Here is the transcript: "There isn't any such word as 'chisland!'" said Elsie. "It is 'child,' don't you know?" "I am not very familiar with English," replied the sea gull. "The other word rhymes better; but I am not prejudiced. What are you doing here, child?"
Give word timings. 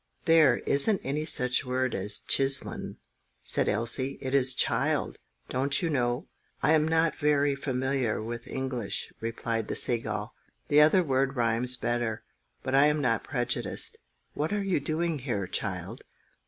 "There 0.25 0.57
isn't 0.65 0.99
any 1.03 1.25
such 1.25 1.63
word 1.63 1.93
as 1.93 2.19
'chisland!'" 2.21 2.95
said 3.43 3.69
Elsie. 3.69 4.17
"It 4.19 4.33
is 4.33 4.55
'child,' 4.55 5.19
don't 5.49 5.79
you 5.83 5.91
know?" 5.91 6.27
"I 6.63 6.73
am 6.73 6.87
not 6.87 7.19
very 7.19 7.53
familiar 7.53 8.19
with 8.19 8.47
English," 8.47 9.13
replied 9.21 9.67
the 9.67 9.75
sea 9.75 9.99
gull. 9.99 10.33
"The 10.69 10.81
other 10.81 11.03
word 11.03 11.35
rhymes 11.35 11.75
better; 11.77 12.23
but 12.63 12.73
I 12.73 12.87
am 12.87 12.99
not 12.99 13.23
prejudiced. 13.23 13.99
What 14.33 14.51
are 14.51 14.63
you 14.63 14.79
doing 14.79 15.19
here, 15.19 15.45
child?" 15.45 16.01